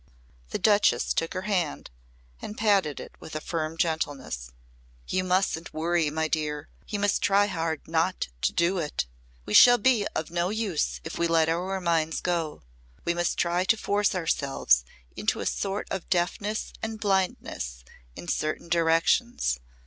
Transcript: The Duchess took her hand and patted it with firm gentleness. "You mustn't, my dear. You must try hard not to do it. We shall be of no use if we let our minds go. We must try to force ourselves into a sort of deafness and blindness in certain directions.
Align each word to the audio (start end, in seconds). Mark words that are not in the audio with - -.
The 0.49 0.57
Duchess 0.57 1.13
took 1.13 1.35
her 1.35 1.43
hand 1.43 1.91
and 2.41 2.57
patted 2.57 2.99
it 2.99 3.13
with 3.19 3.33
firm 3.43 3.77
gentleness. 3.77 4.49
"You 5.07 5.23
mustn't, 5.23 5.71
my 5.75 6.27
dear. 6.27 6.69
You 6.87 6.97
must 6.99 7.21
try 7.21 7.45
hard 7.45 7.87
not 7.87 8.27
to 8.41 8.51
do 8.51 8.79
it. 8.79 9.05
We 9.45 9.53
shall 9.53 9.77
be 9.77 10.07
of 10.15 10.31
no 10.31 10.49
use 10.49 10.99
if 11.03 11.19
we 11.19 11.27
let 11.27 11.49
our 11.49 11.79
minds 11.79 12.19
go. 12.19 12.63
We 13.05 13.13
must 13.13 13.37
try 13.37 13.63
to 13.65 13.77
force 13.77 14.15
ourselves 14.15 14.83
into 15.15 15.39
a 15.39 15.45
sort 15.45 15.87
of 15.91 16.09
deafness 16.09 16.73
and 16.81 16.99
blindness 16.99 17.83
in 18.15 18.27
certain 18.27 18.69
directions. 18.69 19.59